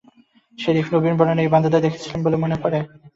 Sheriff, 0.59 0.87
নবীনবরণে 0.93 1.41
এই 1.43 1.51
বান্দাদের 1.53 1.81
দেখেছিলেন 1.81 2.19
বলে 2.23 2.37
মনে 2.37 2.57
পড়ে? 2.63 2.79